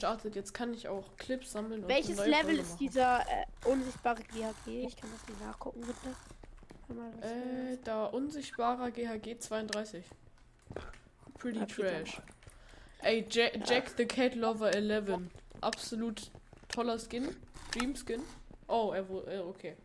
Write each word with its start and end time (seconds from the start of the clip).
gestartet. 0.00 0.34
Jetzt 0.34 0.54
kann 0.54 0.72
ich 0.74 0.88
auch 0.88 1.04
Clips 1.16 1.52
sammeln. 1.52 1.86
Welches 1.86 2.16
Level 2.18 2.32
Folge 2.34 2.52
ist 2.60 2.68
machen. 2.70 2.78
dieser 2.78 3.20
äh, 3.20 3.68
unsichtbare 3.68 4.22
GHG? 4.22 4.86
Ich 4.86 4.96
kann 4.96 5.10
das 5.12 5.28
nicht 5.28 5.40
nachgucken, 5.40 5.80
bitte. 5.80 6.16
Äh, 7.26 7.78
da 7.84 8.06
unsichtbarer 8.06 8.90
GHG 8.90 9.38
32. 9.38 10.04
Pretty 11.38 11.64
trash. 11.66 12.20
Ey, 13.02 13.26
Ja- 13.30 13.56
Jack 13.64 13.90
the 13.96 14.06
Cat 14.06 14.34
Lover 14.34 14.74
11. 14.74 15.18
Absolut 15.60 16.30
toller 16.68 16.98
Skin. 16.98 17.36
Dream 17.72 17.94
Skin. 17.94 18.22
Oh, 18.66 18.92
er 18.94 19.08
wurde. 19.08 19.32
Äh, 19.32 19.38
okay. 19.40 19.76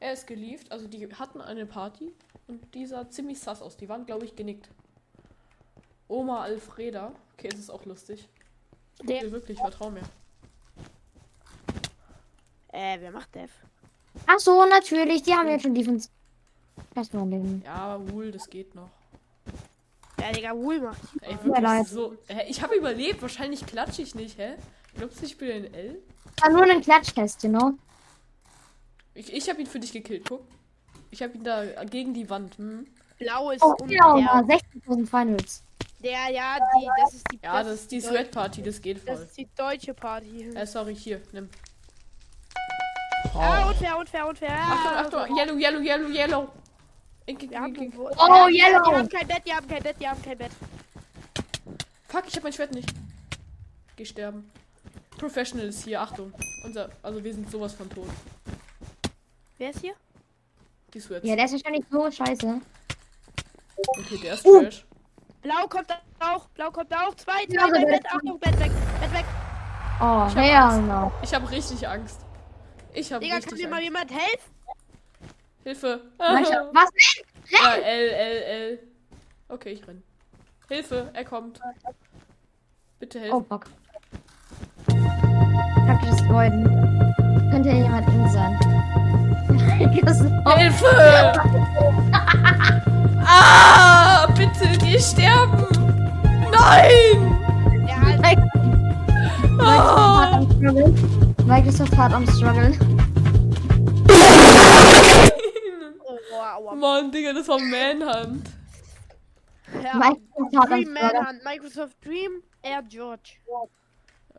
Er 0.00 0.12
ist 0.12 0.26
gelieft. 0.26 0.70
Also, 0.70 0.86
die 0.86 1.12
hatten 1.14 1.40
eine 1.40 1.66
Party. 1.66 2.12
Und 2.46 2.72
die 2.74 2.86
sah 2.86 3.10
ziemlich 3.10 3.40
sass 3.40 3.60
aus. 3.60 3.76
Die 3.76 3.88
waren, 3.88 4.06
glaube 4.06 4.24
ich, 4.24 4.36
genickt. 4.36 4.68
Oma 6.06 6.42
Alfreda. 6.42 7.12
Okay, 7.34 7.48
es 7.52 7.58
ist 7.58 7.70
auch 7.70 7.84
lustig. 7.84 8.28
Der, 9.02 9.22
Nee, 9.24 9.32
wirklich, 9.32 9.58
vertrau 9.58 9.90
mir. 9.90 10.02
äh, 12.72 12.98
wer 13.00 13.10
macht 13.10 13.34
Dev? 13.34 13.50
Ach 14.26 14.38
so, 14.38 14.64
natürlich. 14.66 15.22
Die 15.22 15.34
haben 15.34 15.48
jetzt 15.48 15.62
schon 15.62 15.74
Defense. 15.74 16.08
Ding. 16.94 17.62
Ja, 17.64 18.00
wohl, 18.10 18.32
das 18.32 18.48
geht 18.50 18.74
noch. 18.74 18.90
Ja, 20.20 20.32
Digga, 20.32 20.54
Wool 20.56 20.80
macht. 20.80 21.00
Ey, 21.20 21.32
Ja, 21.32 21.44
wirklich 21.44 21.88
so. 21.88 22.16
Hä, 22.26 22.44
ich 22.48 22.60
habe 22.62 22.74
überlebt. 22.74 23.22
Wahrscheinlich 23.22 23.64
klatsche 23.64 24.02
ich 24.02 24.14
nicht, 24.16 24.36
hä? 24.38 24.54
Glaubst 24.96 25.20
du, 25.20 25.26
ich 25.26 25.38
bin 25.38 25.50
ein 25.66 25.74
L? 25.74 25.98
War 26.40 26.50
nur 26.50 26.62
ein 26.64 26.80
Klatschtest, 26.80 27.42
you 27.44 27.50
know? 27.50 27.74
Ich, 29.14 29.32
ich 29.32 29.48
habe 29.48 29.60
ihn 29.60 29.66
für 29.66 29.78
dich 29.78 29.92
gekillt, 29.92 30.28
guck. 30.28 30.42
Ich 31.10 31.22
habe 31.22 31.34
ihn 31.34 31.44
da 31.44 31.84
gegen 31.84 32.14
die 32.14 32.28
Wand. 32.28 32.58
Hm? 32.58 32.86
Blau 33.18 33.50
ist 33.50 33.62
Oh, 33.62 33.74
genau, 33.86 34.16
der, 34.16 34.24
mal 34.24 34.44
16.000 34.44 35.06
Finals. 35.06 35.62
Der, 36.02 36.28
ja, 36.30 36.56
die, 36.58 36.88
das 37.02 37.14
ist 37.14 37.26
die. 37.32 37.38
Ja, 37.42 37.62
das 37.62 37.74
ist 37.74 37.90
die 37.90 38.00
Sweat 38.00 38.30
Party, 38.30 38.62
das 38.62 38.80
geht 38.80 39.06
Das 39.08 39.16
voll. 39.18 39.24
ist 39.26 39.36
die 39.36 39.48
deutsche 39.56 39.94
Party. 39.94 40.50
Äh, 40.54 40.66
sorry, 40.66 40.94
hier, 40.94 41.20
nimm. 41.32 41.48
Ah, 43.34 43.68
unfair, 43.68 43.98
unfair, 43.98 44.26
unfair. 44.26 44.50
Achtung, 44.50 44.90
Ah, 44.92 45.00
Achtung, 45.24 45.36
yellow, 45.36 45.56
yellow, 45.58 45.80
yellow, 45.80 46.08
yellow. 46.08 46.48
Ink, 47.26 47.42
ink, 47.42 47.52
ink, 47.52 47.78
ink. 47.78 47.94
oh, 47.98 48.10
Oh, 48.16 48.46
Die 48.48 48.56
yellow. 48.58 48.84
haben 48.86 49.08
kein 49.08 49.26
Bett, 49.26 49.42
die 49.46 49.52
haben 49.52 49.68
kein 49.68 49.82
Bett, 49.82 49.96
die 50.00 50.08
haben 50.08 50.22
kein 50.22 50.38
Bett. 50.38 50.52
Fuck, 52.08 52.24
ich 52.26 52.36
hab 52.36 52.42
mein 52.42 52.52
Schwert 52.52 52.72
nicht. 52.72 52.88
Geh 53.96 54.04
sterben. 54.04 54.50
Professional 55.18 55.66
ist 55.66 55.84
hier, 55.84 56.00
Achtung. 56.00 56.32
Unser, 56.64 56.88
also 57.02 57.22
wir 57.22 57.34
sind 57.34 57.50
sowas 57.50 57.74
von 57.74 57.90
tot. 57.90 58.08
Wer 59.58 59.70
ist 59.70 59.80
hier? 59.80 59.94
Die 60.94 61.00
Sweats. 61.00 61.26
Ja, 61.26 61.34
der 61.36 61.44
ist 61.44 61.52
wahrscheinlich 61.52 61.84
so 61.90 62.10
scheiße. 62.10 62.60
Okay, 63.98 64.18
der 64.22 64.34
ist 64.34 64.46
Uh. 64.46 64.62
trash. 64.62 64.84
Blau 65.42 65.66
kommt 65.68 65.86
auch, 66.20 66.48
blau 66.48 66.70
kommt 66.70 66.92
auch. 66.94 67.14
Zwei, 67.14 67.46
zwei, 67.46 67.54
Ja, 67.54 67.66
Bett, 67.68 67.88
ist- 68.04 68.06
Achtung, 68.12 68.38
Bett 68.40 68.58
weg, 68.60 68.70
Bett 69.00 69.12
weg. 69.12 69.24
Oh, 70.00 70.26
Ich 70.28 70.36
hab 70.36 70.62
Angst. 70.64 70.78
genau. 70.80 71.12
Ich 71.22 71.34
habe 71.34 71.50
richtig 71.50 71.88
Angst. 71.88 72.20
Ich 72.92 73.12
habe 73.12 73.22
Digga, 73.24 73.36
kann 73.38 73.44
richtig 73.44 73.64
mir 73.64 73.70
mal 73.70 73.80
jemand 73.82 74.10
helfen? 74.10 74.50
Hilfe. 75.64 76.00
Manche- 76.18 76.68
Was? 76.72 76.90
Ja, 77.50 77.74
L, 77.74 78.08
L, 78.10 78.42
L. 78.42 78.78
Okay, 79.48 79.70
ich 79.70 79.86
renn. 79.86 80.02
Hilfe, 80.68 81.10
er 81.14 81.24
kommt. 81.24 81.60
Bitte 82.98 83.20
helfen. 83.20 83.34
Oh, 83.36 83.44
fuck. 83.48 83.66
Taktisches 85.86 86.28
Voiden. 86.28 86.64
Könnte 87.50 87.68
ja 87.70 87.74
jemand 87.76 88.08
eng 88.08 88.28
sein. 88.28 88.58
Hilfe! 90.58 91.32
ah, 93.26 94.07
die 94.88 94.98
sterben! 94.98 95.66
Nein! 96.50 97.38
Der 97.86 98.00
hat, 98.00 98.38
Microsoft 101.46 101.96
hart 101.96 102.12
am 102.12 102.26
Struggle. 102.26 102.72
Oh. 106.60 106.74
Mann, 106.74 107.10
Digga, 107.10 107.32
das 107.32 107.48
war 107.48 107.58
Manhunt. 107.58 108.48
Ja, 109.82 109.94
Microsoft 109.94 110.56
hart 110.56 110.72
am 110.72 110.84
Dream. 110.84 110.92
Manhunt, 110.92 111.44
Microsoft 111.44 111.96
Dream, 112.04 112.42
Air 112.62 112.82
George. 112.88 113.32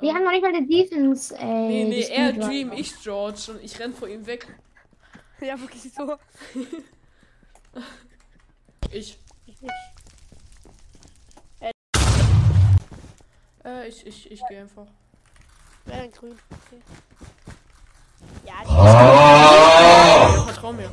Wir 0.02 0.14
haben 0.14 0.24
noch 0.24 0.32
nicht 0.32 0.42
mal 0.42 0.54
die 0.54 0.66
Defense, 0.68 1.38
ey. 1.38 1.46
Nee, 1.46 1.84
nee, 1.86 2.06
die 2.06 2.12
er. 2.12 2.34
Dream, 2.34 2.72
ich 2.72 2.94
George 3.04 3.52
und 3.52 3.64
ich 3.64 3.80
renn 3.80 3.94
vor 3.94 4.08
ihm 4.08 4.26
weg. 4.26 4.48
Ja, 5.42 5.60
wirklich 5.60 5.92
so. 5.94 6.18
Ich. 8.92 9.20
Ich 9.46 9.62
nicht. 9.62 9.74
Äh, 13.66 13.88
ich, 13.88 14.06
ich, 14.06 14.32
ich 14.32 14.42
gehe 14.48 14.62
einfach. 14.62 14.86
Wer 15.86 16.02
denn 16.02 16.12
grün? 16.12 16.38
Okay. 16.50 16.82
Ja, 18.46 18.54
Ja, 18.66 20.44
vertrau 20.46 20.74
mir. 20.74 20.90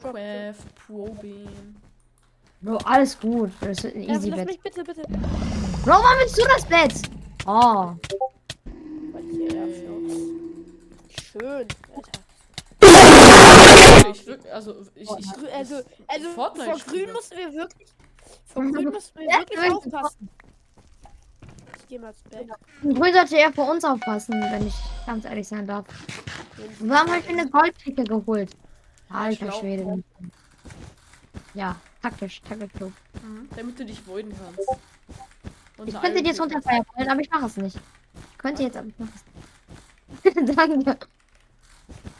Craft, 0.00 0.54
Probing. 0.86 1.76
Bro, 2.60 2.76
alles 2.84 3.18
gut. 3.18 3.50
Das 3.60 3.78
ist 3.84 3.94
ein 3.94 4.02
ja, 4.02 4.14
easy 4.14 4.30
lass 4.30 4.38
Bett. 4.40 4.48
mich 4.48 4.60
bitte, 4.60 4.84
bitte. 4.84 5.02
Bro, 5.02 5.92
wann 5.92 6.18
willst 6.18 6.38
du 6.38 6.42
das 6.44 6.64
Bett? 6.66 6.94
Oh. 7.46 7.50
Ja. 7.50 7.96
Schön, 11.30 11.66
Alter. 11.94 12.12
Ich 14.10 14.26
wirklich, 14.26 14.52
also, 14.52 14.74
ich, 14.94 15.02
ich, 15.02 15.54
Also, 15.54 15.82
also 16.06 16.30
Fortnite 16.34 16.70
vor 16.70 16.78
grün 16.92 17.12
mussten 17.12 17.36
wir 17.36 17.52
wirklich. 17.52 17.88
Vor 18.46 18.62
grün 18.72 18.84
mussten 18.90 19.18
wir 19.18 19.26
Ja, 19.30 19.38
wirklich 19.40 19.58
wirklich. 19.60 19.94
aufpassen. 19.94 20.28
Ich 21.88 21.94
geh 21.94 21.98
mal 22.00 22.08
ins 22.08 22.22
Bett. 22.24 22.46
Grün 22.82 23.14
sollte 23.14 23.36
eher 23.36 23.50
vor 23.50 23.70
uns 23.70 23.82
aufpassen, 23.82 24.34
wenn 24.34 24.66
ich 24.66 24.74
ganz 25.06 25.24
ehrlich 25.24 25.48
sein 25.48 25.66
darf. 25.66 25.86
Warum 26.80 27.08
habe 27.08 27.20
ich 27.20 27.26
mir 27.26 27.40
eine 27.40 27.50
Goldpicke 27.50 28.04
geholt? 28.04 28.50
Alter. 29.08 29.50
Schwede. 29.52 30.04
Ja, 31.54 31.76
taktisch, 32.02 32.42
taktisch 32.42 32.70
klug. 32.74 32.92
Mhm, 33.22 33.48
damit 33.56 33.78
du 33.78 33.86
dich 33.86 34.06
voiden 34.06 34.34
kannst. 34.36 34.60
Ich 34.60 35.78
Unter 35.78 35.92
könnte 35.92 36.06
allen 36.08 36.24
dir 36.24 36.28
jetzt 36.28 36.40
runterfallen, 36.42 36.84
aber 37.08 37.20
ich 37.22 37.30
mache 37.30 37.46
es 37.46 37.56
nicht. 37.56 37.76
Ich 38.32 38.38
könnte 38.38 38.62
jetzt, 38.64 38.76
aber 38.76 38.88
ich 38.88 38.98
mache 38.98 39.12
es 39.14 40.34
nicht. 40.34 40.58
Danke. 40.58 40.98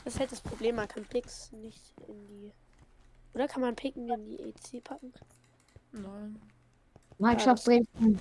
Das 0.05 0.15
ist 0.15 0.21
halt 0.21 0.33
das 0.33 0.41
Problem, 0.41 0.77
man 0.77 0.89
kann 0.89 1.05
Picks 1.05 1.53
nicht 1.53 1.93
in 2.07 2.27
die. 2.27 2.53
Oder 3.35 3.47
kann 3.47 3.61
man 3.61 3.77
Picken 3.77 4.09
in 4.09 4.25
die 4.25 4.41
EC 4.41 4.83
packen? 4.83 5.13
Nein. 5.93 6.41
Microsoft 7.19 7.67
Dresden. 7.67 8.19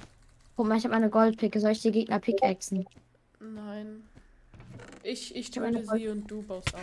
Guck 0.58 0.66
mal, 0.66 0.76
ich 0.80 0.86
habe 0.86 0.96
eine 0.96 1.12
Goldpicke. 1.12 1.60
Soll 1.60 1.74
ich 1.74 1.84
die 1.84 1.92
Gegner 1.92 2.18
pickaxen? 2.18 2.88
Nein. 3.40 4.04
Ich, 5.04 5.36
ich 5.36 5.52
töte 5.52 5.86
sie 5.86 6.08
und 6.08 6.26
du 6.26 6.42
baust 6.42 6.74
ab. 6.74 6.82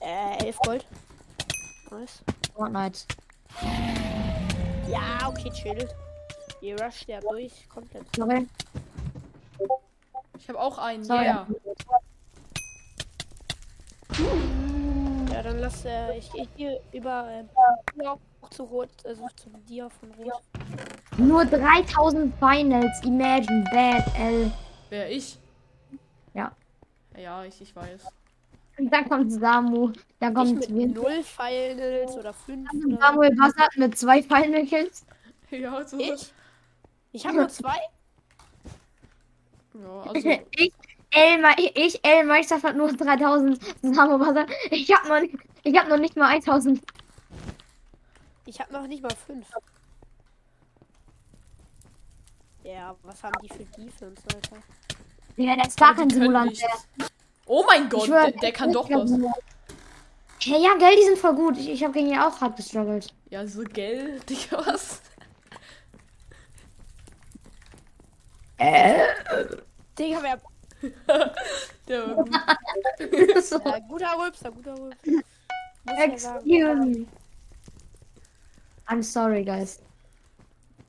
Äh, 0.00 0.44
11 0.44 0.58
Gold. 0.58 0.86
Nice. 1.92 2.24
Fortnite. 2.52 2.98
Ja, 4.90 5.28
okay, 5.28 5.48
chill. 5.50 5.88
Ihr 6.60 6.76
rusht 6.82 7.06
ja 7.06 7.20
durch, 7.20 7.68
komplett. 7.68 8.04
Sorry. 8.16 8.48
Ich 10.36 10.48
habe 10.48 10.58
auch 10.58 10.76
einen, 10.78 11.04
Sorry. 11.04 11.26
yeah. 11.26 11.46
Ja, 15.32 15.42
dann 15.42 15.58
lass 15.60 15.84
äh, 15.84 16.18
ich 16.18 16.32
gehe 16.32 16.48
hier 16.56 16.80
über 16.92 17.28
ähm, 17.30 17.48
ja, 18.02 18.16
auch 18.40 18.50
zu 18.50 18.64
Rot, 18.64 18.90
also 19.04 19.24
zu 19.36 19.50
dir 19.68 19.88
von 19.88 20.10
Rot. 20.14 20.42
Nur 21.16 21.44
3000 21.44 22.34
Finals. 22.38 23.02
Imagine 23.04 23.64
Bad 23.72 24.04
L. 24.18 24.50
Wer 24.90 25.10
ich? 25.10 25.38
Ja. 26.34 26.52
Ja, 27.16 27.44
ich, 27.44 27.60
ich 27.60 27.74
weiß. 27.74 28.02
Und 28.78 28.92
dann 28.92 29.08
kommt 29.08 29.30
Samu. 29.32 29.92
Da 30.18 30.28
Ich 30.28 30.34
kommt 30.34 30.54
mit 30.56 30.74
Win. 30.74 30.92
0 30.92 31.22
Finals 31.22 32.16
oder 32.16 32.32
5 32.32 32.68
oder 32.72 32.98
Samuel 32.98 33.36
Bassert 33.36 33.76
mit 33.76 33.96
zwei 33.96 34.22
Final 34.22 34.66
Kills. 34.66 35.04
Ja, 35.50 35.86
so. 35.86 35.98
Ich? 36.00 36.32
Ich 37.12 37.24
habe 37.24 37.36
nur 37.36 37.48
zwei? 37.48 37.76
Ja, 39.74 40.00
also. 40.12 40.28
Ich, 40.56 40.72
El, 41.12 41.40
Ma- 41.40 41.54
ich, 41.56 42.04
El 42.04 42.24
Meisterschaft 42.24 42.64
hat 42.64 42.76
nur 42.76 42.92
3000. 42.92 43.60
Samu 43.82 44.18
Bassert. 44.18 44.50
Ich 44.72 44.92
hab 44.92 45.08
noch 45.08 45.20
nicht, 45.20 45.36
ich 45.62 45.78
hab 45.78 45.88
noch 45.88 45.98
nicht 45.98 46.16
mal 46.16 46.26
1000. 46.34 46.82
Ich 48.46 48.58
habe 48.60 48.72
noch 48.72 48.86
nicht 48.88 49.02
mal 49.02 49.14
5. 49.26 49.46
Ja, 52.64 52.96
was 53.02 53.22
haben 53.22 53.34
die 53.42 53.48
für 53.48 53.64
Defense, 53.64 54.22
Alter? 54.34 54.56
Ja, 55.36 55.56
das 55.56 55.68
ist 55.68 55.78
gar 55.78 55.94
kein 55.94 56.08
Simulant. 56.10 56.58
Oh 57.46 57.64
mein 57.66 57.88
Gott, 57.88 58.08
der, 58.08 58.30
der 58.30 58.52
kann 58.52 58.72
doch 58.72 58.88
was. 58.90 59.10
Ja, 60.40 60.56
ja, 60.58 60.74
gell, 60.78 60.96
die 60.96 61.04
sind 61.04 61.18
voll 61.18 61.34
gut. 61.34 61.58
Ich, 61.58 61.68
ich 61.68 61.84
habe 61.84 61.92
gegen 61.92 62.08
die 62.08 62.18
auch 62.18 62.40
hart 62.40 62.56
gestruggelt. 62.56 63.14
Ja, 63.30 63.46
so 63.46 63.62
gell, 63.62 64.20
Digga, 64.28 64.66
was? 64.66 65.02
Digga, 69.98 70.22
wer. 70.22 70.40
Der 71.88 72.08
war 72.08 72.24
gut. 72.24 72.34
so, 73.44 73.58
Ja, 73.64 73.78
guter 73.80 74.18
Rülpser, 74.18 74.50
guter 74.50 74.74
Rülpser. 74.74 75.22
Excuse 75.86 76.74
me. 76.76 77.06
I'm 78.86 79.02
sorry, 79.02 79.44
guys. 79.44 79.80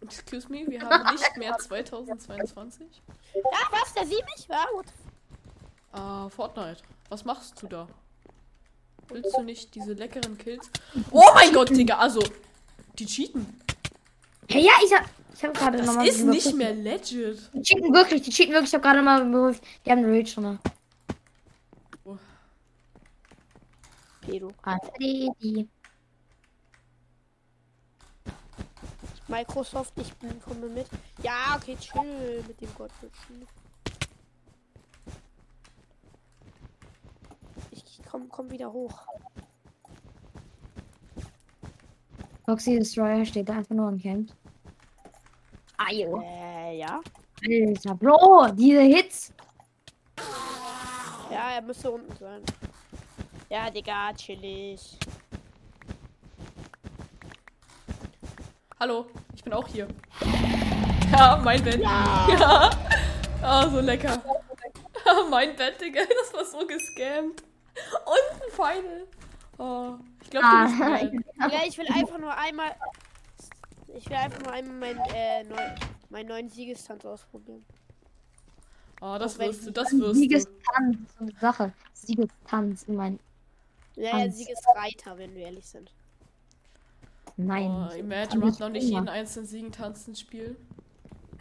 Excuse 0.06 0.48
me, 0.50 0.66
wir 0.68 0.82
haben 0.82 1.12
nicht 1.14 1.38
mehr 1.38 1.58
2022. 1.60 2.88
Ja, 3.36 3.42
was? 3.72 3.94
Der 3.94 4.06
sieht 4.06 4.24
mich? 4.36 4.48
Ja, 4.48 4.66
gut. 4.74 4.86
Ah, 5.92 6.30
Fortnite. 6.30 6.82
Was 7.10 7.24
machst 7.26 7.62
du 7.62 7.68
da? 7.68 7.88
Willst 9.08 9.36
du 9.38 9.44
nicht 9.44 9.74
diese 9.76 9.94
leckeren 9.94 10.38
Kills? 10.38 10.70
Oh 11.12 11.22
mein 11.36 11.54
Gott, 11.54 11.70
Digga, 11.70 11.98
also. 11.98 12.22
Die 12.98 13.06
cheaten. 13.06 13.46
Hey, 14.50 14.64
ja, 14.66 14.72
ich 14.84 14.94
hab, 14.94 15.06
ich 15.34 15.44
hab 15.44 15.54
gerade 15.54 15.78
Das 15.78 15.88
nochmal. 15.88 16.08
ist 16.08 16.24
nicht 16.24 16.54
mehr 16.56 16.74
legit. 16.74 17.40
Die 17.54 17.62
cheaten 17.62 17.94
wirklich, 17.94 18.22
die 18.24 18.32
cheaten 18.32 18.54
wirklich. 18.54 18.70
Ich 18.70 18.76
hab 18.76 18.82
gerade 18.84 19.02
mal 19.02 19.24
bewusst. 19.26 19.62
Die 19.86 19.92
haben 19.92 20.04
Rage 20.06 20.28
schon. 20.28 20.60
Pedo. 24.22 24.52
Alter, 24.64 24.92
die, 25.00 25.30
die. 25.40 25.70
Microsoft, 29.28 29.94
ich 29.98 30.14
bin, 30.16 30.40
komme 30.42 30.68
mit. 30.68 30.88
Ja, 31.24 31.56
okay, 31.56 31.76
chill 31.80 32.44
mit 32.48 32.62
dem 32.62 32.74
Gottwitschen. 32.76 33.48
Ich 37.72 38.02
komm, 38.10 38.30
komm 38.30 38.52
wieder 38.52 38.72
hoch. 38.72 39.08
Foxy 42.46 42.78
Destroyer 42.78 43.26
steht 43.26 43.50
da 43.50 43.54
einfach 43.54 43.76
nur 43.76 43.88
und 43.88 44.02
campt. 44.02 44.36
Ayo. 45.78 46.22
Äh, 46.22 46.78
ja. 46.78 47.02
Alter, 47.44 47.96
Bro, 47.96 48.50
diese 48.54 48.82
Hits. 48.82 49.34
Ja, 51.32 51.52
er 51.56 51.62
müsste 51.62 51.92
unten 51.92 52.16
sein. 52.18 52.42
Ja, 53.50 53.70
Digga, 53.70 54.14
chillig. 54.14 54.98
Hallo, 58.86 59.08
ich 59.34 59.44
bin 59.44 59.52
auch 59.52 59.68
hier. 59.68 59.88
Ja, 61.12 61.42
mein 61.44 61.64
Bett. 61.64 61.82
Ja. 61.82 62.70
Ah, 63.42 63.68
so 63.68 63.80
lecker. 63.80 64.22
mein 65.32 65.56
Bett, 65.56 65.82
Digga, 65.82 66.02
das 66.22 66.32
war 66.32 66.46
so 66.46 66.68
gescammt. 66.68 67.42
Und 68.06 68.44
ein 68.44 68.52
Final. 68.52 69.08
Oh, 69.58 69.96
ich 70.22 70.30
glaube, 70.30 70.46
du 70.46 71.12
bist 71.12 71.26
Ah. 71.40 71.48
Ja, 71.48 71.62
ich 71.66 71.76
will 71.80 71.88
einfach 71.88 72.20
nur 72.20 72.38
einmal. 72.38 72.76
Ich 73.88 74.08
will 74.08 74.18
einfach 74.18 74.44
nur 74.44 74.52
einmal 74.52 74.94
meinen 74.94 75.00
äh, 75.16 75.44
neu, 75.46 75.76
meinen 76.12 76.28
neuen 76.28 76.50
Siegestanz 76.50 77.04
ausprobieren. 77.06 77.66
Oh, 79.02 79.18
das 79.18 79.40
wirst 79.40 79.66
du, 79.66 79.72
das 79.72 79.94
wirst 79.94 80.00
du. 80.00 80.14
Siegestanz, 80.14 80.98
so 81.18 81.24
eine 81.24 81.32
Sache. 81.42 81.74
Siegestanz, 81.92 82.84
ich 82.84 82.90
mein. 82.90 83.20
Naja, 83.96 84.12
Tanz. 84.12 84.38
Siegesreiter, 84.38 85.18
wenn 85.18 85.34
wir 85.34 85.48
ehrlich 85.48 85.66
sind. 85.66 85.92
Nein. 87.38 87.90
Oh, 87.92 87.94
Imagine 87.96 88.46
macht 88.46 88.60
noch 88.60 88.70
nicht 88.70 88.88
jeden 88.88 89.10
einzelnen 89.10 89.48
Siegen 89.48 89.72
tanzen 89.72 90.16
Spiel. 90.16 90.56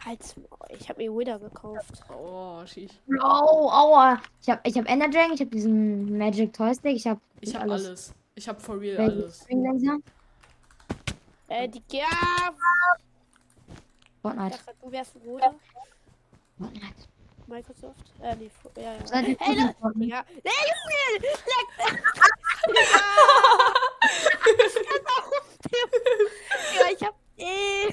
Halt's 0.03 0.35
ich 0.69 0.89
habe 0.89 1.01
mir 1.01 1.13
Wither 1.13 1.39
gekauft. 1.39 2.03
Oh, 2.09 2.65
schief. 2.65 2.91
Bro, 3.07 3.71
aua. 3.71 4.21
Ich 4.41 4.49
hab, 4.49 4.65
ich 4.67 4.77
hab 4.77 4.89
Ender 4.89 5.09
Dragon, 5.09 5.33
ich 5.33 5.41
hab 5.41 5.51
diesen 5.51 6.17
Magic 6.17 6.53
Toy 6.53 6.73
Stick, 6.73 6.95
ich 6.95 7.07
hab. 7.07 7.19
Ich 7.41 7.55
habe 7.55 7.71
alles. 7.71 8.13
Ich 8.35 8.47
habe 8.47 8.59
for 8.59 8.79
real 8.79 8.97
alles. 8.97 9.45
Äh, 11.47 11.69
die 11.69 11.81
ja, 11.91 12.05
ich 12.07 12.55
Fortnite. 14.21 14.57
dachte, 14.57 14.73
du 14.81 14.91
wärst 14.91 15.15
ein 15.15 15.21
Bruder. 15.21 15.55
Fortnite. 16.57 17.07
Microsoft. 17.47 18.11
Äh, 18.21 18.35
nee, 18.35 18.49
ja, 18.77 18.93
ja. 18.93 19.07
Seid 19.07 19.27
ihr 19.27 19.37
Hey, 19.39 19.55
Leute, 19.55 20.03
ja. 20.03 20.25
Nee, 20.43 20.51
Junge! 20.71 21.21
Leck! 21.21 22.03
ja, 26.79 26.85
ich 26.95 27.03
hab. 27.05 27.15
Äh, 27.37 27.91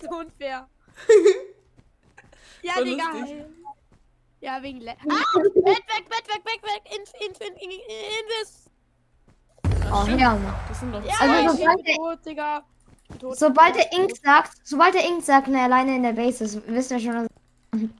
so 0.00 0.08
unfair. 0.18 0.68
Ja, 2.62 2.72
So 2.76 2.84
Digga. 2.84 3.04
lustig. 3.12 3.44
Ja, 4.40 4.62
wegen 4.62 4.80
Le 4.80 4.92
Ah! 4.92 5.38
Weg, 5.38 5.54
weg, 5.54 6.04
weg, 6.10 6.28
weg, 6.28 6.44
weg, 6.44 6.62
weg! 6.62 6.82
Inf, 6.96 7.12
inf, 7.26 7.40
inf, 7.40 7.58
inf, 7.62 7.82
invis! 8.20 8.70
Oh, 9.92 10.04
ja. 10.18 10.38
Das 10.68 10.80
sind 10.80 10.90
noch 10.90 11.02
Ja, 11.04 11.14
Also, 11.20 11.34
ich 11.34 11.50
sobald 11.60 11.76
bin 11.76 11.84
der- 11.84 11.94
tot, 11.96 12.26
Digga. 12.26 12.62
Ich 13.02 13.08
bin 13.08 13.18
tot. 13.18 13.38
Sobald 13.38 13.76
der 13.76 13.92
Ink 13.92 14.08
tot. 14.10 14.20
sagt, 14.22 14.52
sobald 14.64 14.94
der 14.94 15.04
Ink 15.06 15.22
sagt, 15.24 15.48
ne, 15.48 15.62
alleine 15.62 15.96
in 15.96 16.02
der 16.02 16.12
Base 16.12 16.44
ist, 16.44 16.66
wisst 16.68 16.90
ihr 16.90 17.00
schon, 17.00 17.12
dass 17.12 17.28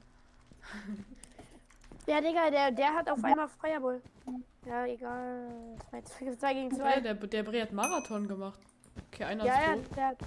Ja, 2.07 2.21
Digga, 2.21 2.49
der, 2.51 2.71
der 2.71 2.93
hat 2.93 3.09
auf 3.09 3.23
einmal 3.23 3.49
Feuerball. 3.49 4.01
Ja, 4.65 4.85
egal. 4.85 5.75
2 6.39 6.53
gegen 6.53 6.71
2. 6.75 6.89
Ja, 6.95 6.99
der, 7.01 7.13
der 7.15 7.43
Bre 7.43 7.61
hat 7.61 7.71
Marathon 7.73 8.27
gemacht. 8.27 8.59
Okay, 9.11 9.23
einer 9.23 9.45
Ja, 9.45 9.53
ist 9.53 9.59
ja, 9.67 9.75
tot. 9.75 9.97
der 9.97 10.07
hat. 10.07 10.17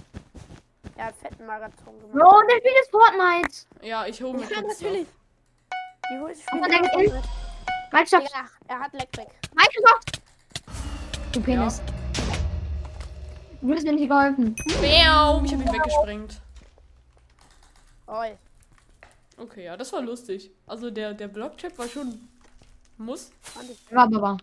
Er 0.97 1.05
hat 1.05 1.15
fetten 1.15 1.45
Marathon 1.45 1.99
gemacht. 1.99 2.13
Bro, 2.13 2.41
der 2.49 2.57
spielt 2.57 2.75
jetzt 2.75 2.91
Fortnite. 2.91 3.87
Ja, 3.87 4.05
ich 4.05 4.21
hole 4.21 4.33
mir 4.33 4.41
Ja, 4.49 4.61
kurz 4.61 4.81
natürlich. 4.81 5.07
Die 6.11 6.19
holt 6.19 6.37
spielt 6.37 6.63
der 6.65 6.79
Marathon 6.79 7.01
geht 7.01 7.13
mit. 7.13 7.23
Microsoft, 7.93 8.27
Digga, 8.27 8.45
er 8.67 8.79
hat 8.79 8.93
Leckback. 8.93 9.27
Microsoft. 9.55 10.21
Du 11.33 11.41
Penis. 11.41 11.81
Du 13.61 13.73
hast 13.73 13.83
mir 13.83 13.93
nicht 13.93 14.09
geholfen. 14.09 14.55
Miau, 14.81 15.43
ich 15.43 15.53
habe 15.53 15.63
ihn 15.63 15.73
weggesprengt. 15.73 16.41
Oi. 18.07 18.37
Okay, 19.37 19.65
ja, 19.65 19.77
das 19.77 19.91
war 19.93 20.01
lustig. 20.01 20.51
Also 20.67 20.91
der, 20.91 21.13
der 21.13 21.27
Blockchip 21.27 21.77
war 21.77 21.87
schon. 21.87 22.27
Muss. 22.97 23.31
Fand 23.41 23.69
ich. 23.69 23.79
War 23.91 24.07
Baba. 24.09 24.37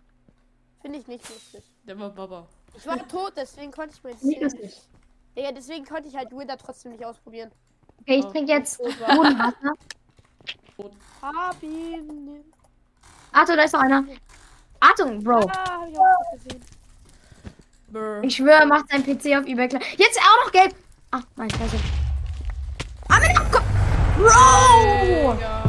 Finde 0.81 0.99
ich 0.99 1.07
nicht 1.07 1.29
lustig. 1.29 1.63
Der 1.85 1.99
war 1.99 2.11
Baba. 2.11 2.47
Ich 2.79 2.87
war 2.87 3.09
tot, 3.09 3.33
deswegen 3.37 3.71
konnte 3.73 3.95
ich 3.97 4.03
mein 4.03 4.13
Nicht 4.13 4.23
Ziel 4.23 4.43
lustig. 4.43 4.63
nicht. 4.63 4.89
Digga, 5.37 5.53
deswegen 5.53 5.85
konnte 5.85 6.09
ich 6.09 6.17
halt 6.17 6.31
Wither 6.33 6.57
trotzdem 6.57 6.93
nicht 6.93 7.05
ausprobieren. 7.05 7.51
Okay, 8.03 8.19
ich 8.21 8.25
Oh. 8.25 8.31
trinke 8.31 8.53
jetzt. 8.53 8.79
Bodenwasser. 8.79 9.73
Hab 11.23 11.63
ihn. 11.63 12.45
Achtung, 13.33 13.57
da 13.57 13.63
ist 13.65 13.73
noch 13.73 13.81
einer. 13.81 14.05
Achtung, 14.81 15.23
Bro. 15.23 15.41
Ah, 15.49 15.81
hab 15.81 15.89
ich 15.89 15.99
auch 15.99 16.33
nicht 16.33 16.45
gesehen. 16.45 16.65
Brr. 17.91 18.23
Ich 18.23 18.37
schwöre, 18.37 18.67
macht 18.67 18.89
sein 18.91 19.03
PC 19.03 19.37
auf 19.39 19.47
eBay 19.47 19.69
klar. 19.69 19.83
Jetzt 19.97 20.19
auch 20.21 20.45
noch 20.45 20.53
gelb. 20.53 20.75
Ach, 21.11 21.23
mein 21.37 21.51
Scheiße. 21.51 21.77
Ah, 23.09 23.19
mit 23.19 23.37
komm. 23.51 23.63
Bro! 24.19 25.35
Digga. 25.35 25.68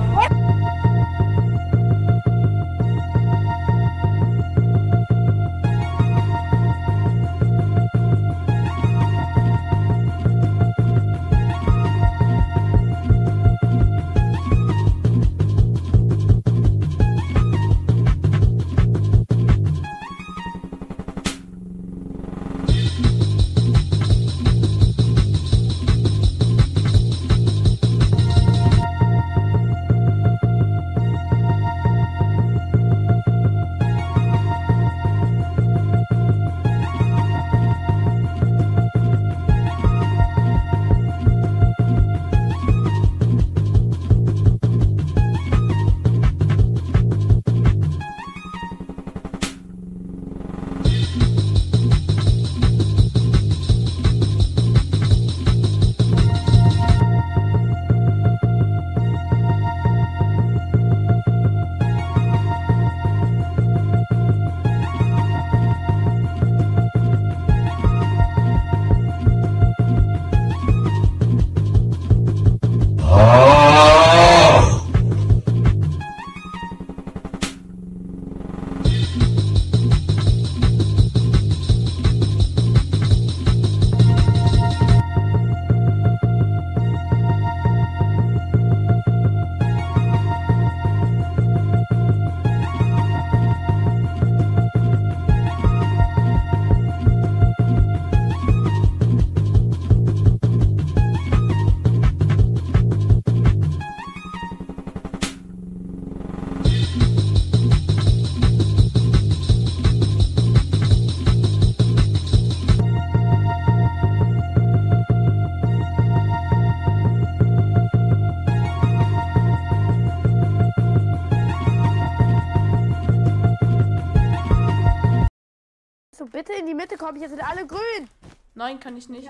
Bitte 126.50 126.62
in 126.62 126.66
die 126.66 126.74
Mitte 126.74 126.98
kommen, 126.98 127.18
hier 127.18 127.30
sind 127.30 127.44
alle 127.44 127.66
grün. 127.68 128.10
Nein, 128.56 128.80
kann 128.80 128.98
ich 128.98 129.08
nicht. 129.08 129.30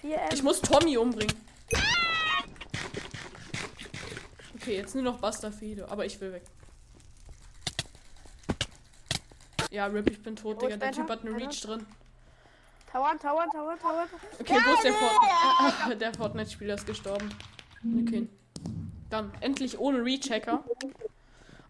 4 0.00 0.16
M. 0.16 0.28
Ich 0.32 0.42
muss 0.42 0.62
Tommy 0.62 0.96
umbringen. 0.96 1.36
Okay, 4.54 4.76
jetzt 4.76 4.94
nur 4.94 5.04
noch 5.04 5.18
Bastafide, 5.18 5.90
aber 5.90 6.06
ich 6.06 6.18
will 6.20 6.32
weg. 6.32 6.44
Ja, 9.70 9.86
Rip, 9.86 10.10
ich 10.10 10.22
bin 10.22 10.34
tot, 10.34 10.62
Digga. 10.62 10.76
Der? 10.78 10.92
Typ 10.92 11.10
hat 11.10 11.20
eine 11.20 11.30
Einer? 11.30 11.46
Reach 11.46 11.60
drin. 11.60 11.84
Tauern, 12.90 13.18
Tauern, 13.18 13.50
Tauern, 13.50 13.78
Tauern. 13.78 14.08
Okay, 14.40 14.58
wo 14.64 14.72
ist 14.72 14.84
der 14.84 14.92
Fortnite? 14.94 15.96
der 15.98 16.14
Fortnite-Spieler 16.14 16.74
ist 16.76 16.86
gestorben. 16.86 17.28
Okay. 18.02 18.28
Dann, 19.10 19.32
endlich 19.40 19.78
ohne 19.78 20.02
Rechecker. 20.02 20.64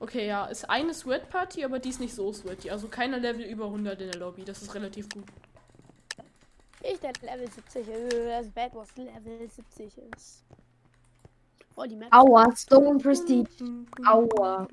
Okay, 0.03 0.27
ja, 0.27 0.47
ist 0.47 0.69
eine 0.69 0.95
Sweat 0.95 1.31
Party, 1.31 1.65
aber 1.65 1.79
die 1.79 1.91
ist 1.91 2.01
nicht 2.01 2.13
so 2.13 2.33
sweaty. 2.33 2.69
Also 2.71 2.89
keine 2.89 3.21
Level 3.21 3.43
über 3.45 3.67
100 3.67 4.01
in 4.01 4.11
der 4.11 4.19
Lobby. 4.19 4.45
Das 4.45 4.61
ist 4.61 4.75
relativ 4.75 5.09
gut. 5.09 5.23
Ich 6.83 6.99
der 6.99 7.13
Level 7.23 7.49
70, 7.49 7.89
äh, 7.89 8.27
das 8.27 8.51
Bad 8.51 8.75
Wars 8.75 8.89
Level 8.97 9.49
70 9.49 9.97
ist. 10.13 10.43
Oh, 11.77 11.85
die 11.85 11.95
Map. 11.95 12.13
Aua, 12.13 12.53
Stone 12.57 12.99
Prestige. 12.99 13.49
Aua. 14.05 14.67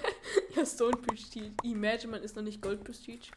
ja, 0.56 0.64
Stone 0.64 0.96
Prestige. 0.96 1.52
Imagine, 1.62 2.12
man 2.12 2.22
ist 2.22 2.34
noch 2.34 2.42
nicht 2.42 2.62
Gold 2.62 2.82
Prestige. 2.82 3.32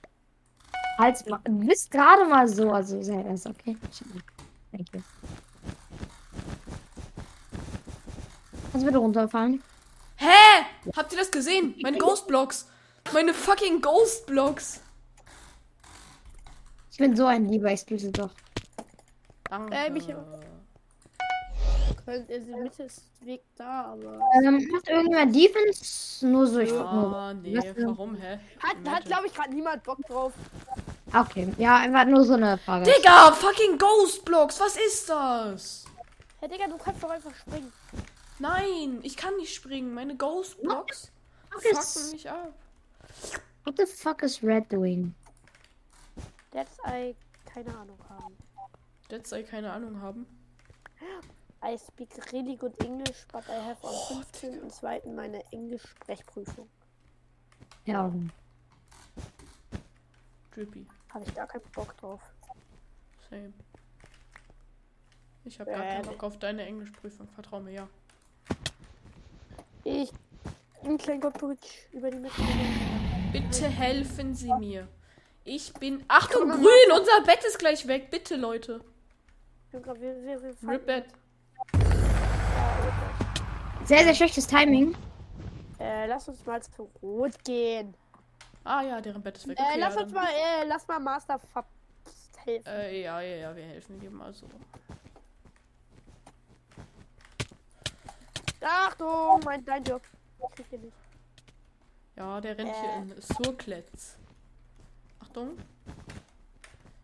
Halt's 0.98 1.26
mal. 1.26 1.42
Du 1.44 1.60
bist 1.60 1.92
gerade 1.92 2.24
mal 2.24 2.48
so, 2.48 2.72
also 2.72 3.02
sehr 3.02 3.22
das 3.22 3.46
okay. 3.46 3.76
Thank 4.72 4.88
you. 4.94 5.02
Kannst 8.72 8.82
du 8.82 8.86
bitte 8.86 8.98
runterfallen? 8.98 9.62
Hä? 10.16 10.66
Habt 10.96 11.12
ihr 11.13 11.20
das 11.20 11.32
gesehen? 11.32 11.75
Meine 11.82 11.98
Ghost 11.98 12.28
Blocks. 12.28 12.68
Meine 13.13 13.34
fucking 13.34 13.82
Ghost 13.82 14.25
Blocks. 14.25 14.82
Ich 16.92 16.98
bin 16.98 17.16
so 17.16 17.25
ein 17.25 17.48
lieber 17.48 17.74
doch. 18.12 18.30
Danke. 19.50 19.75
Äh, 19.75 19.90
mich- 19.90 20.08
Könnt- 22.06 22.30
also, 22.30 22.58
Mitte 22.58 22.84
ist 22.84 23.02
Weg 23.22 23.42
da, 23.56 23.94
aber. 23.94 24.20
Ähm, 24.44 24.68
macht 24.72 24.90
irgendjemand 24.90 25.34
Defense? 25.36 26.28
Nur 26.28 26.46
so, 26.48 26.60
ich 26.60 26.70
guck 26.70 26.92
nur. 26.92 27.16
Ah, 27.16 27.34
nee, 27.34 27.56
Was 27.58 27.63
denn? 27.74 27.88
warum, 27.88 28.16
hä? 28.16 28.40
Hat, 28.60 28.75
hat 28.94 29.06
glaube 29.06 29.28
ich, 29.28 29.34
gerade 29.34 29.54
niemand 29.54 29.84
Bock 29.84 30.00
drauf. 30.08 30.34
Okay, 31.13 31.48
ja, 31.58 31.78
einfach 31.78 32.06
nur 32.06 32.25
so 32.25 32.34
eine 32.34 32.58
Frage. 32.58 32.84
Digga, 32.92 33.32
fucking 33.32 33.78
Ghost 33.78 34.25
Blocks, 34.25 34.60
was 34.60 34.75
ist 34.75 35.08
das? 35.10 35.86
Hey, 36.40 36.50
Digga, 36.50 36.68
du 36.68 36.78
kannst 36.78 37.02
doch 37.02 37.10
einfach 37.10 37.34
springen. 37.36 37.72
Nein, 38.40 39.00
ich 39.04 39.16
kann 39.16 39.36
nicht 39.38 39.54
springen. 39.54 39.94
Meine 39.94 40.16
Ghost 40.18 40.62
Blocks 40.62 41.12
Fuck 41.50 41.62
fucken 41.62 42.12
mich 42.12 42.30
ab. 42.30 42.54
what 43.63 43.78
the 43.78 43.86
fuck 43.86 44.24
is 44.24 44.44
Red 44.44 44.72
doing? 44.72 45.13
That's 46.52 46.78
I 46.86 47.16
keine 47.46 47.75
Ahnung 47.78 48.00
haben. 48.10 48.36
Dead 49.10 49.25
sei 49.25 49.44
keine 49.44 49.72
Ahnung 49.72 50.02
haben. 50.02 50.25
I 51.63 51.78
speak 51.78 52.10
really 52.34 52.58
good 52.58 52.78
English, 52.84 53.25
but 53.32 53.44
I 53.48 53.60
have 53.60 53.78
am 53.84 54.22
15.02. 54.22 55.13
meine 55.13 55.44
Englisch-Sprechprüfung. 55.52 56.68
Ja, 57.86 58.12
Drippy. 60.52 60.86
Habe 61.10 61.25
ich 61.25 61.34
gar 61.34 61.48
keinen 61.48 61.63
Bock 61.72 61.96
drauf. 61.98 62.22
Same. 63.30 63.54
Ich 65.46 65.60
habe 65.60 65.72
gar 65.72 65.80
keinen 65.80 66.06
Bock 66.06 66.24
auf 66.24 66.38
deine 66.38 66.66
Englischprüfung. 66.66 67.28
Vertrau 67.30 67.60
mir, 67.60 67.72
ja. 67.72 67.88
Ich. 69.84 70.12
Ein 70.84 70.98
kleiner 70.98 71.22
Gottbrüch 71.22 71.58
über 71.92 72.10
die 72.10 72.18
Mitte. 72.20 72.42
Bitte 73.32 73.68
helfen 73.68 74.34
Sie 74.34 74.54
mir. 74.56 74.88
Ich 75.46 75.74
bin. 75.74 76.04
Achtung, 76.08 76.50
Komm, 76.50 76.62
grün! 76.62 76.98
Unser 76.98 77.22
Bett 77.25 77.44
ist 77.46 77.60
gleich 77.60 77.88
weg. 77.88 78.10
Bitte, 78.10 78.36
Leute. 78.36 78.82
Wir, 79.72 79.84
wir, 79.86 80.24
wir, 80.24 80.42
wir 80.62 80.70
Rip 80.70 80.86
Bett. 80.86 81.06
sehr, 83.86 84.04
sehr 84.04 84.13
schlechtes 84.13 84.48
Timing. 84.48 84.96
Äh, 85.80 86.08
lass 86.08 86.30
uns 86.30 86.46
mal 86.46 86.62
zu 86.62 86.90
Rot 87.02 87.44
gehen. 87.44 87.94
Ah 88.63 88.82
ja, 88.84 89.02
deren 89.02 89.22
Bett 89.22 89.38
ist 89.38 89.48
weg. 89.48 89.58
Äh, 89.60 89.63
Okay, 89.63 89.80
lass 89.80 89.96
ja, 89.96 90.02
uns 90.02 90.13
mal, 90.13 90.28
äh, 90.28 90.66
lass 90.68 90.88
mal 90.88 91.00
Master 91.00 91.40
helfen. 92.46 92.66
Äh, 92.68 93.02
ja, 93.02 93.20
ja, 93.22 93.36
ja, 93.36 93.56
wir 93.56 93.63
helfen 93.63 94.00
dir 94.00 94.10
mal 94.12 94.34
so. 94.34 94.46
Achtung, 98.63 99.41
mein 99.46 99.63
dein 99.65 99.84
Job. 99.84 100.01
Ich 100.58 100.72
nicht. 100.79 100.93
Ja, 102.15 102.39
der 102.41 102.58
rennt 102.58 102.70
Äh. 102.70 102.74
hier 102.74 102.93
in 103.15 103.22
Surklets. 103.22 104.17
Achtung. 105.20 105.58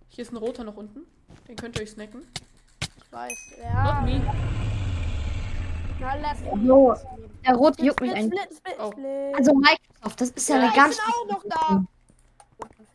Hier 0.10 0.22
ist 0.24 0.32
ein 0.32 0.38
roter 0.38 0.64
noch 0.64 0.76
unten. 0.78 1.02
Den 1.48 1.56
könnt 1.56 1.76
ihr 1.78 1.84
euch 1.84 1.92
snacken. 1.92 2.28
Ich 2.82 3.12
weiß. 3.12 3.54
Not 3.58 3.66
Ja. 3.66 4.02
me. 4.02 4.22
Na, 6.00 6.16
lass 6.16 6.38
Jo, 6.64 6.96
Der 7.46 7.56
rote 7.56 7.84
juckt 7.84 8.02
mich 8.02 8.12
Split, 8.12 8.24
eigentlich. 8.24 8.42
split, 8.44 8.58
split, 8.58 8.76
Oh. 8.80 9.36
Also 9.38 9.54
Microsoft, 9.54 10.22
das 10.22 10.30
ist 10.30 10.50
ja, 10.50 10.56
ja, 10.56 10.62
eine 10.62 10.70
ich 10.72 10.76
ganz. 10.76 10.96
bin 10.98 11.06
auch 11.14 11.28
noch 11.28 11.44
da. 11.50 11.84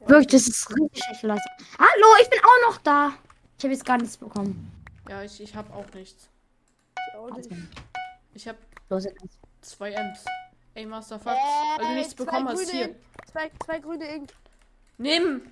Wirklich, 0.07 0.27
das 0.29 0.49
ist 0.49 0.71
richtig 0.71 1.23
Leistung. 1.23 1.53
Hallo, 1.79 2.07
ich 2.23 2.31
bin 2.31 2.39
auch 2.41 2.71
noch 2.71 2.79
da. 2.79 3.13
Ich 3.59 3.65
habe 3.65 3.73
jetzt 3.75 3.85
gar 3.85 3.99
nichts 3.99 4.17
bekommen. 4.17 4.71
Ja, 5.09 5.23
ich, 5.23 5.41
ich 5.41 5.55
hab 5.55 5.75
auch 5.75 5.87
nichts. 5.95 6.29
Ich 7.13 7.19
auch 7.19 7.31
nicht. 7.37 7.51
Ich 8.35 8.49
hab 8.49 8.57
Los 8.91 9.05
jetzt. 9.05 9.39
zwei 9.61 9.93
M's. 9.93 10.25
Ey, 10.75 10.87
Master 10.87 11.19
Fuck. 11.19 11.33
Äh, 11.33 11.81
weil 11.81 11.87
du 11.89 11.95
nichts 11.95 12.15
bekommen 12.15 12.49
hast. 12.49 12.71
Hier. 12.71 12.87
Ink. 12.87 12.97
Zwei, 13.31 13.51
zwei 13.65 13.79
grüne 13.79 14.05
Ink. 14.15 14.33
Nimm! 14.99 15.43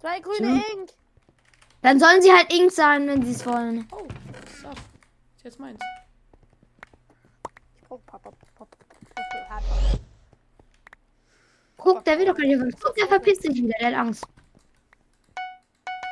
Zwei 0.00 0.20
grüne 0.20 0.48
Hm. 0.48 0.62
Ink. 0.72 0.90
Dann 1.82 1.98
sollen 2.00 2.22
sie 2.22 2.32
halt 2.32 2.52
Ink 2.52 2.70
sein, 2.72 3.06
wenn 3.08 3.24
sie 3.24 3.32
es 3.32 3.46
wollen. 3.46 3.88
Oh, 3.92 4.06
das? 4.62 4.72
Ist 5.36 5.44
jetzt 5.44 5.58
meins. 5.60 5.80
Ich 7.76 7.82
brauch 7.88 8.00
Papa. 8.06 8.32
Guck, 11.76 12.04
der 12.04 12.18
will 12.18 12.26
doch 12.26 12.36
gar 12.36 12.46
nicht. 12.46 12.80
Guck, 12.80 12.94
der 12.94 13.08
verpisst 13.08 13.42
sich 13.42 13.54
wieder. 13.54 13.74
Der 13.80 13.88
hat 13.88 13.94
Angst. 13.94 14.24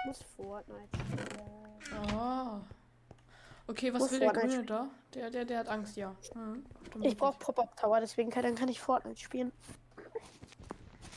Muss 0.05 0.25
Fortnite. 0.37 0.89
spielen. 1.85 2.80
Okay, 3.71 3.93
was 3.93 4.01
Muss 4.01 4.11
will 4.11 4.19
der 4.19 4.33
Fortnite 4.33 4.49
Grüne 4.49 4.67
da? 4.67 4.91
Der, 5.15 5.31
der, 5.31 5.45
der 5.45 5.59
hat 5.61 5.69
Angst, 5.69 5.97
ja. 5.97 6.13
Mhm. 6.35 6.65
Ich 7.03 7.17
brauch 7.17 7.39
Pop-Up 7.39 7.77
Tower, 7.77 8.01
deswegen 8.01 8.29
kann, 8.29 8.43
dann 8.43 8.57
kann 8.57 8.69
ich 8.69 8.81
Fortnite 8.81 9.21
spielen. 9.21 9.53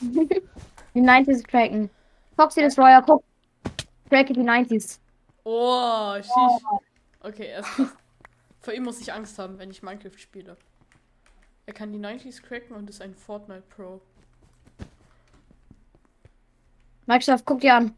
Die 0.00 1.00
90s 1.00 1.44
tracken. 1.50 1.90
Foxy 2.36 2.60
Destroyer, 2.60 3.02
guck. 3.02 3.24
Tracke 4.08 4.32
die 4.32 4.42
90s. 4.42 5.00
Oh, 5.42 6.14
sheesh. 6.14 6.62
Okay, 7.20 7.46
er 7.46 7.60
ist 7.60 7.66
krass. 7.70 7.88
Vor 8.60 8.72
ihm 8.72 8.84
muss 8.84 9.00
ich 9.00 9.12
Angst 9.12 9.36
haben, 9.40 9.58
wenn 9.58 9.72
ich 9.72 9.82
Minecraft 9.82 10.16
spiele. 10.16 10.56
Er 11.66 11.74
kann 11.74 11.90
die 11.90 11.98
90s 11.98 12.40
cracken 12.40 12.76
und 12.76 12.88
ist 12.88 13.02
ein 13.02 13.14
Fortnite 13.14 13.62
Pro. 13.62 14.00
Microsoft, 17.06 17.44
guck 17.44 17.60
dir 17.60 17.74
an. 17.74 17.96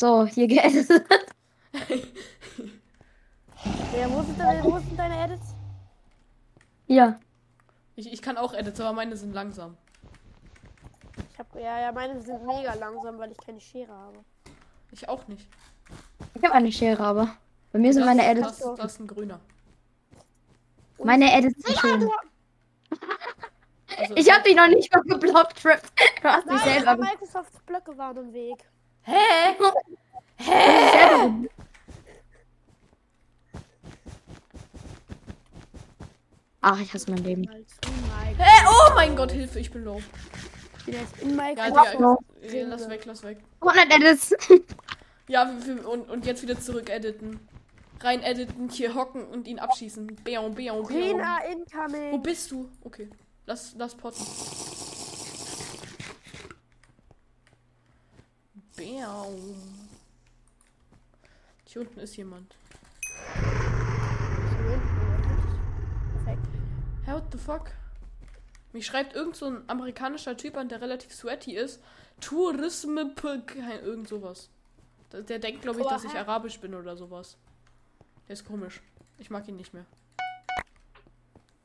So, 0.00 0.24
hier 0.26 0.46
geeditet. 0.48 1.02
Ja, 3.94 4.08
wo 4.10 4.22
sind, 4.22 4.40
deine, 4.40 4.64
wo 4.64 4.78
sind 4.78 4.96
deine 4.98 5.22
Edits? 5.24 5.54
Hier. 6.86 7.20
Ich, 7.96 8.10
ich 8.10 8.22
kann 8.22 8.38
auch 8.38 8.54
Edits, 8.54 8.80
aber 8.80 8.94
meine 8.94 9.14
sind 9.16 9.34
langsam. 9.34 9.76
Ich 11.32 11.38
hab, 11.38 11.54
ja, 11.56 11.80
ja, 11.80 11.92
meine 11.92 12.22
sind 12.22 12.46
mega 12.46 12.72
langsam, 12.74 13.18
weil 13.18 13.30
ich 13.32 13.36
keine 13.36 13.60
Schere 13.60 13.92
habe. 13.92 14.18
Ich 14.92 15.06
auch 15.06 15.28
nicht. 15.28 15.46
Ich 16.34 16.42
habe 16.42 16.54
eine 16.54 16.72
Schere, 16.72 17.02
aber. 17.02 17.36
Bei 17.72 17.78
mir 17.78 17.92
sind 17.92 18.06
Das- 18.06 18.14
meine 18.16 18.26
Edits. 18.26 18.58
Das, 18.60 18.74
das 18.76 18.92
ist 18.94 19.00
ein 19.00 19.06
grüner. 19.08 19.40
Meine 21.04 21.30
Edits 21.36 21.60
sind 21.62 21.74
Ja, 21.74 21.80
schön. 21.82 22.10
Also, 23.98 24.14
Ich 24.16 24.32
habe 24.32 24.42
dich 24.44 24.56
noch 24.56 24.68
nicht 24.68 24.94
mal 24.94 25.02
geblockt, 25.02 25.60
Trip. 25.60 25.82
Du 26.22 26.28
hast 26.28 26.44
dich 26.44 26.52
nein, 26.54 26.64
selber 26.64 26.90
aber 26.92 27.02
ge- 27.02 27.10
Microsofts 27.12 27.60
Blöcke 27.66 27.98
waren 27.98 28.16
im 28.16 28.32
Weg. 28.32 28.64
Hä? 29.10 29.54
ge- 29.58 31.48
Ach, 36.62 36.78
ich 36.80 36.92
hasse 36.92 37.10
mein 37.10 37.24
Leben. 37.24 37.48
Hä? 38.38 38.66
Oh 38.68 38.94
mein 38.94 39.16
Gott, 39.16 39.32
Hilfe, 39.32 39.58
ich 39.60 39.70
bin 39.70 39.84
low. 39.84 40.00
Ich 40.78 40.84
bin 40.86 40.94
jetzt 40.94 41.18
in 41.22 41.30
Ja, 41.30 41.36
Microsoft. 41.36 41.94
Digga, 42.42 42.54
äh, 42.54 42.62
lass 42.62 42.88
weg, 42.88 43.04
lass 43.06 43.22
weg. 43.22 43.38
100 43.60 43.92
Edits. 43.94 44.34
Ja, 45.28 45.48
und, 45.48 46.10
und 46.10 46.26
jetzt 46.26 46.42
wieder 46.42 46.58
zurück 46.60 46.90
editen. 46.90 47.38
Rein 48.00 48.22
editen, 48.22 48.68
hier 48.70 48.94
hocken 48.94 49.24
und 49.26 49.46
ihn 49.46 49.58
abschießen. 49.58 50.06
Beau, 50.24 50.48
beau, 50.50 50.82
beau. 50.82 50.88
Rena 50.88 51.38
Wo 51.46 51.52
incoming. 51.52 52.22
bist 52.22 52.50
du? 52.50 52.68
Okay. 52.82 53.08
Lass, 53.46 53.74
lass 53.76 53.94
potten. 53.94 54.24
Beau. 58.80 59.34
Hier 61.66 61.82
unten 61.82 62.00
ist 62.00 62.16
jemand. 62.16 62.56
Perfekt. 66.14 66.46
Hä, 67.04 67.12
what 67.12 67.30
the 67.30 67.38
fuck? 67.38 67.72
Mich 68.72 68.86
schreibt 68.86 69.14
irgend 69.14 69.36
so 69.36 69.46
ein 69.46 69.68
amerikanischer 69.68 70.34
Typ 70.34 70.56
an, 70.56 70.70
der 70.70 70.80
relativ 70.80 71.12
sweaty 71.12 71.54
ist. 71.56 71.82
Tourisme, 72.20 73.14
irgend 73.82 74.08
sowas. 74.08 74.48
Der, 75.12 75.22
der 75.22 75.40
denkt, 75.40 75.60
glaube 75.60 75.82
ich, 75.82 75.86
dass 75.86 76.04
ich 76.04 76.14
arabisch 76.14 76.58
bin 76.58 76.74
oder 76.74 76.96
sowas. 76.96 77.36
Der 78.28 78.32
ist 78.32 78.46
komisch. 78.46 78.80
Ich 79.18 79.28
mag 79.28 79.46
ihn 79.46 79.56
nicht 79.56 79.74
mehr. 79.74 79.84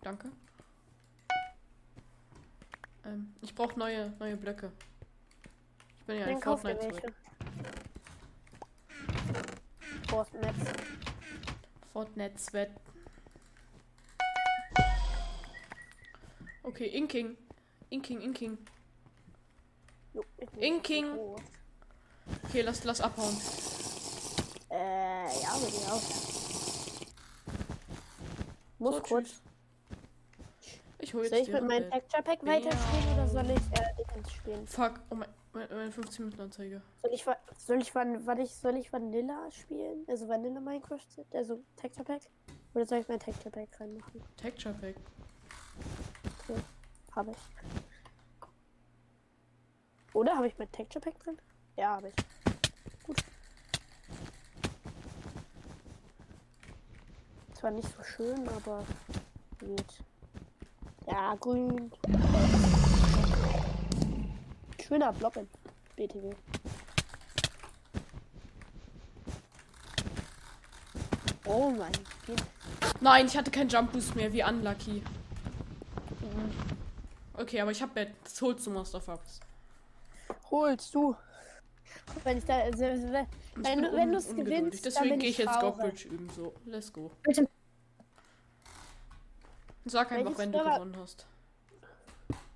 Danke. 0.01 0.31
Ähm, 3.05 3.33
ich 3.41 3.55
brauche 3.55 3.79
neue, 3.79 4.13
neue 4.19 4.35
Blöcke. 4.35 4.73
Ich 6.05 6.07
bin 6.07 6.19
ja 6.19 6.25
ein 6.27 6.39
Fortnite 6.39 6.81
welche. 6.81 7.13
Fortnite. 10.07 10.53
Fortnite 11.93 12.37
Sweat. 12.37 12.69
Okay, 16.61 16.85
Inking. 16.85 17.35
Inking, 17.89 18.21
Inking. 18.21 18.57
Jo, 20.13 20.23
Inking. 20.59 21.07
Okay, 22.43 22.61
lass, 22.61 22.83
lass 22.83 23.01
abhauen. 23.01 23.35
Äh, 24.69 25.41
ja, 25.41 25.55
würde 25.59 25.75
ich 25.75 25.87
auch. 25.87 26.01
Muss 28.77 28.95
So, 28.97 29.01
kurz. 29.01 29.29
tschüss. 29.29 29.41
Ich 30.99 31.13
hole 31.15 31.23
jetzt 31.23 31.31
Soll 31.31 31.41
ich 31.41 31.47
mit 31.49 31.63
meinem. 31.67 31.89
Texture 31.89 32.21
Pack 32.21 32.45
weiterspielen 32.45 33.13
oder 33.15 33.27
soll 33.27 33.49
ich 33.49 33.79
äh, 33.79 33.95
Dickens 33.97 34.31
spielen? 34.31 34.67
Fuck, 34.67 34.99
oh 35.09 35.15
mein, 35.15 35.29
mein, 35.75 35.85
mein 35.85 35.91
15 35.91 36.25
Minuten 36.25 36.41
Anzeige. 36.41 36.81
Soll 37.01 37.13
ich, 37.13 37.25
soll 37.57 37.81
ich, 37.81 37.95
warte, 37.95 38.41
ich, 38.41 38.53
soll 38.53 38.75
ich 38.77 38.91
Vanilla 38.91 39.49
spielen? 39.51 40.05
Also 40.07 40.27
Vanilla 40.27 40.59
Minecraft, 40.59 40.99
also 41.33 41.59
Texture 41.75 42.05
Pack? 42.05 42.21
Oder 42.73 42.85
soll 42.85 42.99
ich 42.99 43.07
mein 43.07 43.19
Texture 43.19 43.51
Pack 43.51 43.79
reinmachen? 43.79 44.21
Texture 44.37 44.73
Pack. 44.73 44.95
Habe 47.15 47.31
ich. 47.31 47.37
Oder 50.13 50.35
habe 50.35 50.47
ich 50.47 50.57
mein 50.57 50.71
Texture 50.71 51.03
Pack 51.03 51.19
drin? 51.19 51.37
Ja, 51.77 51.95
habe 51.95 52.09
ich. 52.09 52.15
Gut. 53.05 53.17
Zwar 57.53 57.71
nicht 57.71 57.89
so 57.95 58.03
schön, 58.03 58.47
aber 58.49 58.85
geht. 59.59 60.03
Ja, 61.07 61.35
grün. 61.35 61.91
Schöner 64.81 65.11
Block 65.13 65.35
in 65.37 65.47
BTW. 65.95 66.33
Oh 71.45 71.69
mein 71.69 71.91
Gott. 72.25 72.43
Nein, 73.01 73.27
ich 73.27 73.37
hatte 73.37 73.51
keinen 73.51 73.69
Jump 73.69 73.91
Boost 73.91 74.15
mehr, 74.15 74.31
wie 74.33 74.43
unlucky. 74.43 75.03
Okay, 77.33 77.61
aber 77.61 77.71
ich 77.71 77.81
habe 77.81 77.99
jetzt 77.99 78.41
holst 78.41 78.65
du 78.65 78.71
Master 78.71 79.01
Fox. 79.01 79.39
Holst 80.49 80.95
du. 80.95 81.15
Wenn 82.23 82.37
ich 82.37 82.45
da. 82.45 82.59
Also, 82.59 82.79
wenn 82.81 82.95
Ich 82.95 83.63
wenn, 83.63 83.95
wenn 83.95 84.11
du 84.11 84.17
es 84.17 84.35
gewinnst, 84.35 84.85
dann 84.85 84.93
Deswegen 84.93 85.09
bin 85.11 85.19
gehe 85.19 85.29
ich 85.29 85.37
jetzt. 85.37 85.59
Gockbridge 85.59 86.07
üben. 86.07 86.29
So, 86.35 86.53
let's 86.65 86.91
go. 86.91 87.11
Bitte. 87.23 87.47
Sag 89.85 90.11
einfach, 90.11 90.37
Welches 90.37 90.39
wenn 90.39 90.51
du 90.51 90.57
gewonnen 90.57 90.97
hast. 90.97 91.27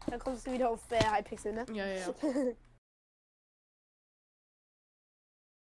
Dann 0.08 0.20
kommst 0.20 0.48
du 0.48 0.52
wieder 0.54 0.72
auf 0.72 0.80
äh, 0.92 1.04
Hypixel, 1.04 1.54
ne? 1.54 1.66
Ja, 1.74 1.86
ja, 1.86 1.96
ja. 2.00 2.14